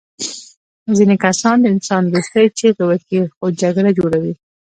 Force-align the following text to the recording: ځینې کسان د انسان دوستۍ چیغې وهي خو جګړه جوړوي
ځینې 0.97 1.15
کسان 1.25 1.55
د 1.61 1.65
انسان 1.73 2.03
دوستۍ 2.07 2.45
چیغې 2.57 2.83
وهي 2.87 3.19
خو 3.35 3.45
جګړه 3.61 3.89
جوړوي 3.99 4.33